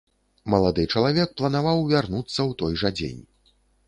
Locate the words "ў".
2.31-2.51